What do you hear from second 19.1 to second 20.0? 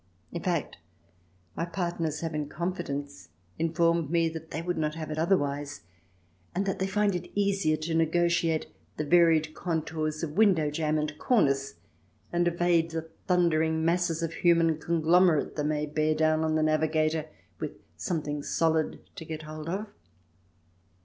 to get hold of."